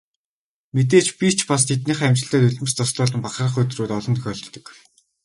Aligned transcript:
Мэдээж 0.73 1.07
би 1.19 1.27
ч 1.37 1.39
бас 1.49 1.61
тэднийхээ 1.69 2.07
амжилтаар 2.09 2.43
нулимс 2.45 2.73
дуслуулан 2.75 3.21
бахархах 3.23 3.61
өдрүүд 3.61 3.91
олон 3.97 4.15
тохиолддог. 4.15 4.65